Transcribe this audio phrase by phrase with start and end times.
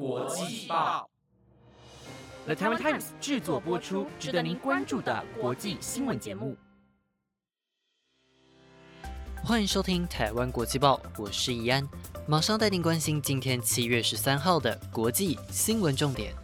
[0.00, 1.06] 国际报
[2.46, 6.56] ，The Taiwan Times 制作播出，值得您关注的国际新闻节目。
[9.44, 11.86] 欢迎收听台湾国际报，我是怡安，
[12.26, 16.34] 马上带您关心今天七月十三号的国际新闻重点。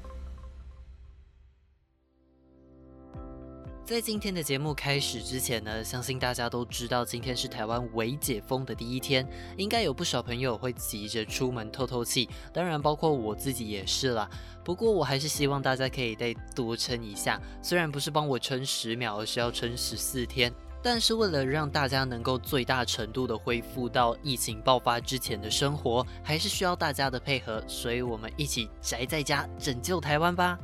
[3.87, 9.25] 在今天的节目开始之前呢，相信大家都知道今天是台湾微解封的第一天，
[9.57, 14.29] 应该有不少朋友会急着出门透透气，当然包括我自己也是啦。
[14.65, 30.59] 不过我还是希望大家可以再多撑一下，虽然不是帮我撑十秒，而是要撑十四天，但是为了让大家能够最大程度的恢复到疫情爆发之前的生活，还是需要大家的配合，所以我们一起宅在家拯救台湾吧。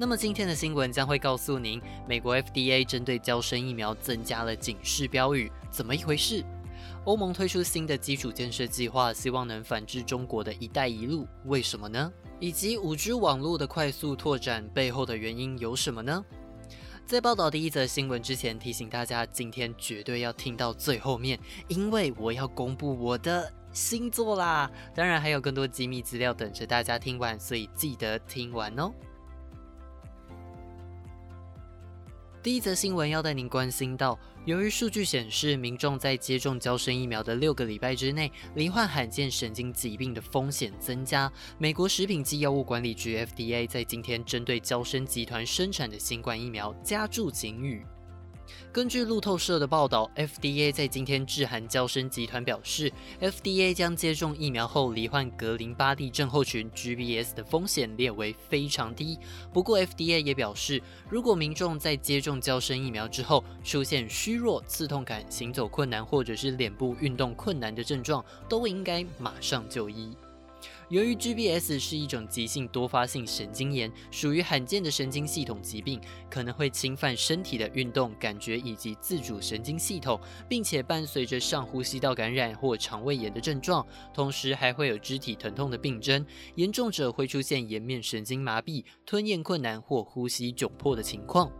[0.00, 6.44] 那么今天的新闻将会告诉您，美国 FDA 针对交生疫苗增加了警示标语，怎么一回事？
[7.04, 12.12] 欧盟推出新的基础建设计划，希望能反制中国的一带一路，为什么呢？
[12.38, 16.24] 以及五 G 网络的快速拓展背后的原因有什么呢？
[17.04, 24.70] 在报道第一则新闻之前，提醒大家，今天绝对要听到最后面，因为我要公布我的星座啦！
[24.94, 28.92] 当然还有更多机密资料等着大家听完，所以记得听完哦。
[32.40, 41.30] 第一则新闻要带您关心到，由于数据显示，民众在接种交生疫苗的六个礼拜之内，罹患罕见神经疾病的风险增加。
[41.58, 47.84] 美国食品及药物管理局 FDA 在今天针对交生集团生产的新冠疫苗加注警语。
[48.72, 59.18] 根据路透社的报道，FDA 在今天致函交生集团表示，FDA 将接种疫苗后罹患格林巴蒂症候群 （GBS） 的风险列为非常低。
[59.52, 70.16] 不过，FDA 也表示，如果民众在接种交生疫苗之后出现虚弱、刺痛感、行走困难或者是脸部运动困难的症状，都应该马上就医。
[70.88, 76.00] 由于 GBS 是一种急性多发性神经炎，属于罕见的神经系统疾病，
[76.30, 91.52] 可能会侵犯身体的运动、感觉以及自主神经系统，并且伴随着上呼吸道感染或肠胃炎的症状，同时还会有肢体疼痛的病症，严重者会出现颜面神经麻痹、吞咽困难或呼吸窘迫的情况。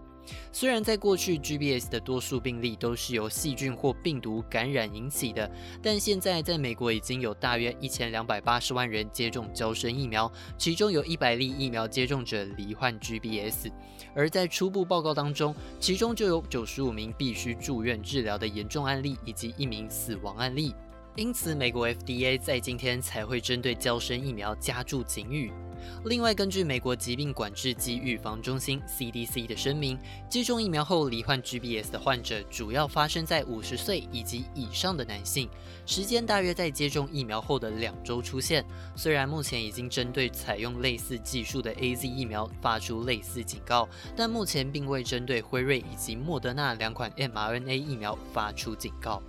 [0.53, 5.51] 虽然在过去，GBS 的多数病例都是由细菌或病毒感染引起的，
[5.83, 13.71] 但现在在美国已经有大约一千两百八十万人接种胶生疫苗，其中有一百例疫苗接种者罹患 GBS，
[14.15, 20.75] 而在初步报告当中，其中就有九十五名必须住院治疗的严重案例，以及一名死亡案例。
[21.17, 25.51] 因此，美国 FDA 在今天才会针对胶生疫苗加注警语。
[26.05, 35.49] 另外，根据美国疾病管制及预防中心 （CDC） 的声明，接种疫苗后罹患 GBS 的患者主要发生在五十岁以及以上的男性，
[35.87, 38.65] 时间大约在接种疫苗后的两周出现。
[38.97, 49.23] 虽然目前已经针对采用类似技术的 AZ 疫苗发出类似警告，但目前并未针对辉瑞以及莫德纳两款 mRNA 疫苗发出警告。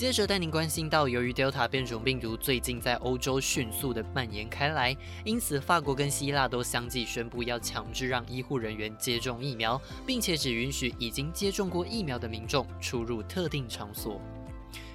[0.00, 4.96] 接着带您关心到，由于 Delta 变种病毒最近在欧洲迅速的蔓延开来，
[5.26, 14.18] 因此法国跟希腊都相继宣布要强制让医护人员接种疫苗，并且只允许已经接种过疫苗的民众出入特定场所。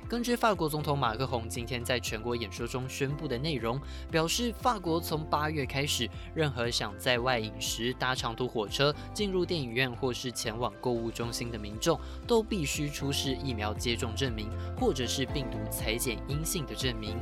[0.08, 14.48] 根据法国总统马克宏今天在全国演说中宣布的内容，表示法国从八月开始，任何想在外饮食、搭长途火车、进入电影院或是前往购物中心的民众，都必须出示疫苗接种证明，
[14.80, 17.18] 或者是病毒裁剪阴性的证明。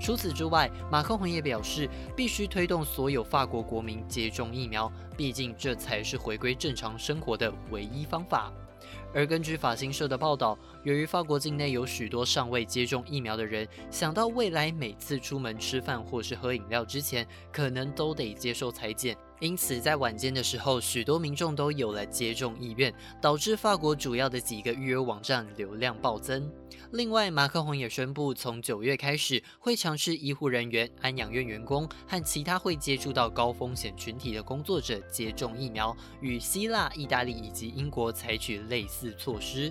[0.00, 8.52] 除此之外，马克宏也表示，必须推动所有法国国民接种疫苗，毕竟这才是回归正常生活的唯一方法。
[9.14, 19.16] 而根据法新社的报道，由于法国境内有许多尚未接种疫苗的人，想到未来每次出门吃饭或是喝饮料之前，可能都得接受裁剪。
[19.38, 26.50] 因此，在晚间的时候，许多民众都有了接种意愿，导致法国主要的几个预约网站流量暴增。
[26.92, 39.70] 另外，马克宏也宣布，从九月开始，会强制医护人员、安养院员工和其他会接触到高风险群体的工作者接种疫苗，与希腊、意大利以及英国采取类似措施。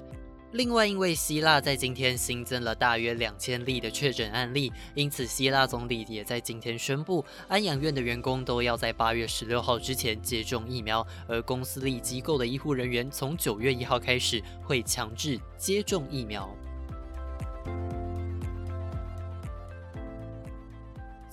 [0.55, 16.49] 另外，因为希腊在今天新增了大约两千例的确诊案例，因此希腊总理也在今天宣布，安养院的员工都要在八月十六号之前接种疫苗，而公司立机构的医护人员从九月一号开始会强制接种疫苗。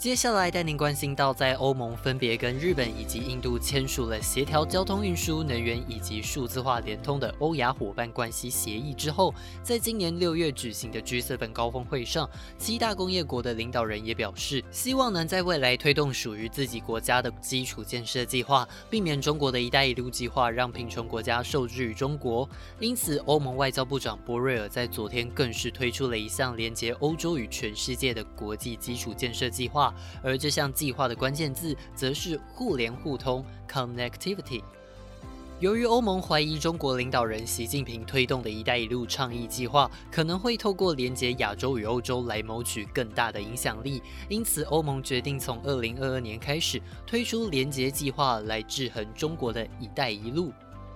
[0.03, 9.33] 接下来带您关心到，在欧盟分别跟日本以及印度签署了协调交通运输、能源以及数字化联通的欧亚伙伴关系协议之后，
[9.63, 12.29] 在今年六月举行的 G7 高峰会上，
[12.59, 22.51] 七大工业国的领导人也表示，希望能在未来推动属于自己国家的基础建设计划，避免中国的一带一路计划让贫穷国家受制于中国。
[22.81, 29.92] 因此，欧盟外交部长波瑞尔在昨天更是推出了一项连接欧洲与全世界的国际基础建设计划。
[30.23, 34.63] 而这项计划的关键字则是互联互通 （connectivity）。
[35.61, 50.53] 由于欧盟怀疑中国领导人习近平推动的一带一路倡议计划可能会透过连接亚洲与欧洲来谋取更大的影响力，因此欧盟决定从二零二二年开始推出连接计划来制衡中国的一带一路。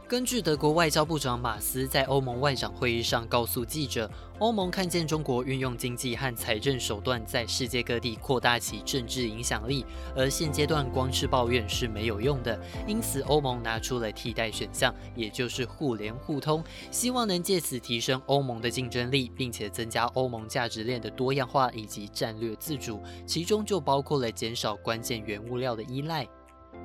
[0.09, 4.09] 根据德国外交部长马斯在欧盟外长会议上告诉记者，
[4.39, 12.57] 欧盟看见中国运用经济和财政手段在世界各地扩大其政治影响力，而现阶段光是抱怨是没有用的。
[12.87, 16.63] 因此，欧盟拿出了替代选项，也就是互联互通，
[16.93, 26.25] 希望能借此提升欧盟的竞争力，并且增加欧盟价值链的多样化以及战略自主，其中就包括了减少关键原物料的依赖。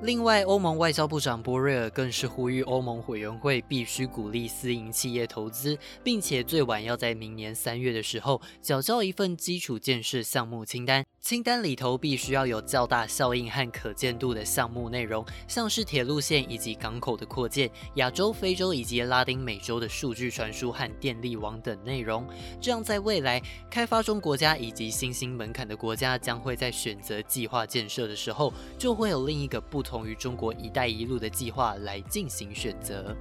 [0.04, 11.04] 另外，欧盟外交部长波瑞尔更是呼吁欧盟委员会必须鼓励私营企业投资，并且最晚要在明年三月的时候缴交一份基础建设项目清单。
[11.22, 22.26] 清单里头必须要有较大效应和可见度的项目内容，像是铁路线以及港口的扩建、亚洲、非洲以及拉丁美洲的数据传输和电力网等内容。
[22.60, 23.40] 这样，在未来
[23.70, 33.16] 开发中国家以及新兴门槛的国家将会在选择计划建设的时候，就会有另一个不同于中国“一带一路”的计划来进行选择。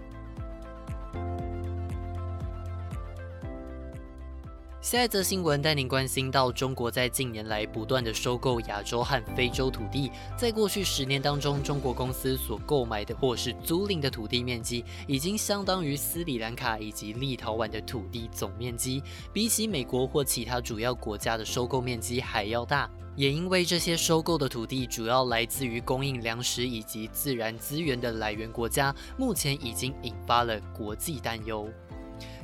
[4.81, 10.11] 下一则新闻带您关心到，中国在近年来不断的收购亚洲和非洲土地。
[10.35, 22.89] 在过去十年当中，中国公司所购买的或是租赁的土地面积，已经相当于斯里兰卡以及立陶宛的土地总面积，比起美国或其他主要国家的收购面积还要大。
[23.15, 31.69] 也因为这些收购的土地主要来自于供应粮食以及自然资源的来源国家，目前已经引发了国际担忧。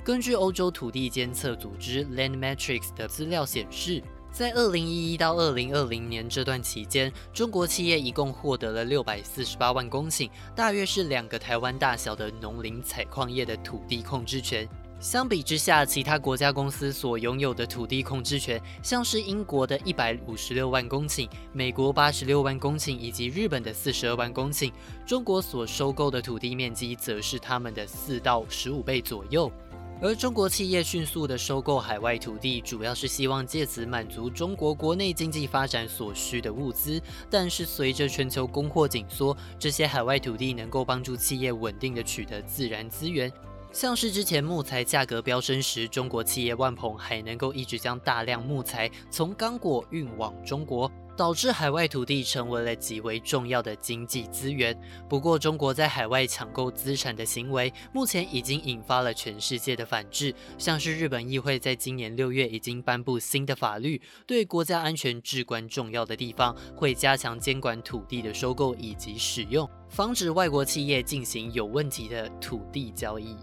[0.07, 4.01] 根据欧洲土地监测组织 Landmetrics 的资料显示，
[4.31, 14.65] 在2011到2020年这段期间，中国企业一共获得了648万公顷，大约是两个台湾大小的农林采矿业的土地控制权。
[15.01, 24.71] 相比之下，其他国家公司所拥有的土地控制权，像是英国的156万公顷、美国86万公顷以及日本的42万公顷，
[25.05, 29.51] 中国所收购的土地面积则是他们的4到15倍左右。
[29.99, 37.01] 而中国企业迅速的收购海外土地，主要是希望借此满足中国国内经济发展所需的物资。
[37.31, 43.31] 但是随着全球供货紧缩，这些海外土地能够帮助企业稳定的取得自然资源，
[43.71, 50.91] 像是之前木材价格飙升时，中国企业万鹏还能够一直将大量木材从刚果运往中国。
[51.17, 54.79] 导致海外土地成为了极为重要的经济资源。
[55.09, 60.33] 不过，中国在海外抢购资产的行为，目前已经引发了全世界的反制。
[60.59, 73.35] 像是日本议会在今年六月已经颁布新的法律，对国家安全至关重要的地方，会加强监管土地的收购以及使用，防止外国企业进行有问题的土地交易。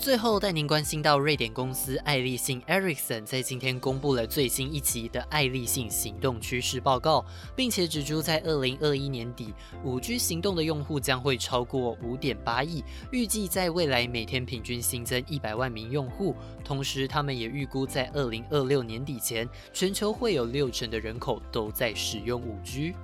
[0.00, 7.22] 最后带您关心到瑞典公司爱立信 Ericsson 在今天公布了最新一期的爱立信行动趋势报告，
[7.54, 9.52] 并且指出在二零二一年底，
[9.84, 12.82] 五 G 行动的用户将会超过五点八亿，
[13.12, 16.34] 预计在未来每天平均新增一百万名用户。
[16.64, 22.94] 同时，他们也预估在二零二六年底前，全球会有六成的人口都在使用五 G。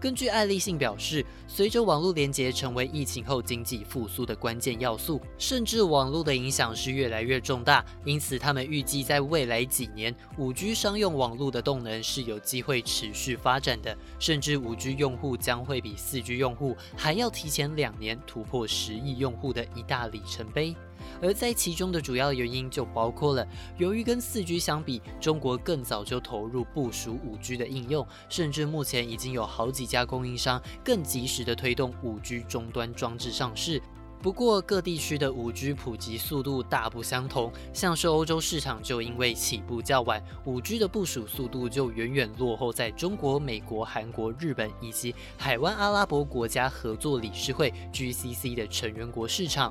[0.00, 7.84] 根据爱立信表示，随着网络连接成为疫情后经济复苏的关键要素，甚至网络的影响是越来越重大。
[8.04, 20.74] 因此，他们预计在未来几年，5G 商用网络的动能是有机会持续发展的，甚至 5G 用户将会比 4G 用户还要提前两年突破十亿用户的一大里程碑。
[21.20, 23.46] 而在其中的主要原因就包括了，
[23.78, 33.80] 由于跟四 G 相比，中国更早就投入部署五 G 的应用，甚至目前已经有好几家供应商更及时的推动五 G 终端装置上市。
[34.22, 49.70] 不过各地区的五 G 普及速度大不相同，像是欧洲市场就因为起步较晚，五 G 的部署速度就远远落后在中国、美国、韩国、日本以及海湾阿拉伯国家合作理事会 GCC 的成员国市场。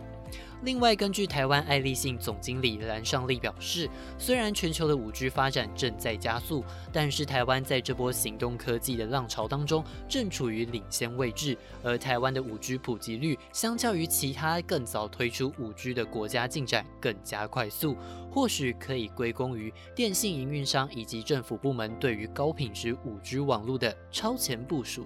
[0.63, 11.57] 另外，根据台湾爱立信总经理蓝尚利表示，虽然全球的五 G 发展正在加速，但是台湾在这波行动科技的浪潮当中，正处于领先位置。
[11.83, 17.97] 而台湾的五 G 普及率，相较于其他更早推出五 G 的国家进展更加快速，
[18.31, 25.05] 或许可以归功于电信营运商以及政府部门对于高品质五 G 网络的超前部署。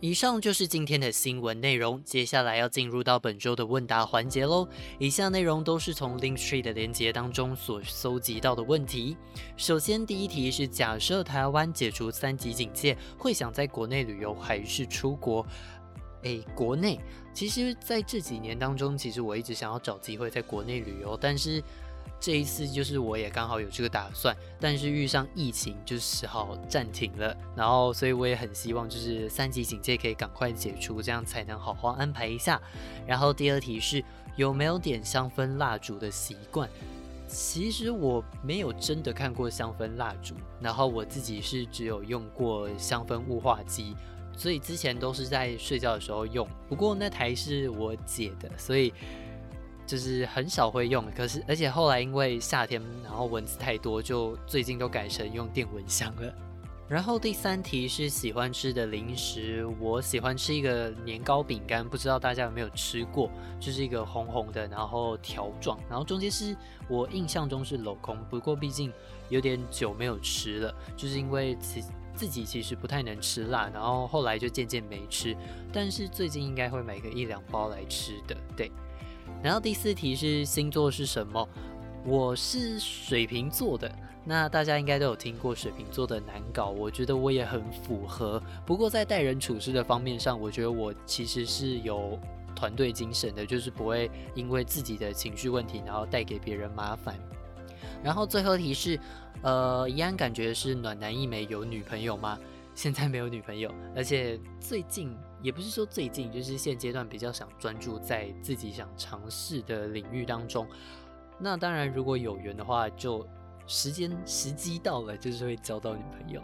[0.00, 4.68] 以上就是今天的新闻内容，接下来要进入到本周的问答环节喽。
[4.98, 9.16] 以下内容都是从 Linktree 的连接当中所搜集到的问题。
[9.56, 15.46] 首先，第一题是假设台湾解除三级警戒，会想在国内旅游还是出国？
[16.24, 17.00] 诶，国内，
[17.32, 21.62] 其实在这几年当中，其实我一直想要找机会在国内旅游，但是。
[22.18, 27.36] 这一次就是我也刚好有这个打算，但是遇上疫情就只好暂停了。
[27.54, 32.60] 然后，所以我也很希望就是三级警戒可以赶快解除，这样才能好好安排一下。
[33.06, 34.02] 然后第二题是
[34.34, 36.68] 有没有点香氛蜡烛的习惯？
[37.28, 43.94] 其实我没有真的看过香氛蜡烛，然后我自己是只有用过香氛雾化机，
[44.36, 46.48] 所以之前都是在睡觉的时候用。
[46.68, 48.92] 不过那台是我姐的，所以。
[49.86, 56.34] 就是很少会用，可是而且后来因为夏天，然后蚊子太多，就最近都改成用电蚊香了。
[56.88, 63.28] 然后第三题是喜欢吃的零食，我喜欢吃一个年糕饼干，不知道大家有没有吃过？
[63.58, 66.56] 就是一个红红的，然后条状，然后中间是
[66.88, 68.92] 我印象中是镂空，不过毕竟
[69.30, 71.82] 有点久没有吃了，就是因为其
[72.14, 75.36] 自己其实不太能吃辣，然后后来就渐渐没吃，
[75.72, 78.70] 但是最近应该会买个一两包来吃的，对。
[79.46, 81.48] 然后第四题是星座是什么？
[82.04, 83.88] 我是水瓶座的。
[84.24, 88.42] 那大家应该都有听过水瓶座的难搞，我觉得我也很符合。
[88.64, 92.18] 不过在待人处事的方面上，我觉得我其实是有
[92.56, 97.14] 团队精神的，就是不会因为自己的情绪问题，然后带给别人麻烦。
[98.02, 98.98] 然后最后题是，
[99.42, 102.36] 呃，怡安感觉是暖男一枚，有女朋友吗？
[102.76, 110.68] 现在没有女朋友，而且最近也不是说最近，就是现阶段比较想专注在自己想尝试的领域当中。
[111.40, 113.26] 那当然，如果有缘的话，就
[113.66, 116.42] 时间时机到了，就是会交到女朋友。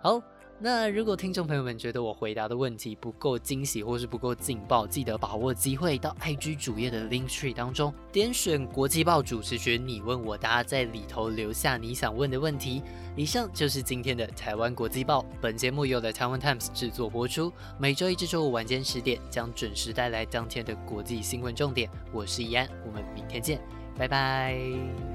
[0.00, 0.22] 好。
[0.62, 12.82] 那如果听众朋友们觉得我回答的问题不够惊喜或是不够劲爆，记得把握机会到 IG 主页的 Link Tree 当中点选国际报主持群，你问我答，在里头留下你想问的问题。
[13.16, 21.88] 以上就是今天的台湾国际报，本节目由台湾 Times 制作播出，每周一至周五晚间十点将准时带来当天的国际新闻重点。
[22.12, 23.58] 我是怡安，我们明天见，
[23.96, 25.09] 拜拜。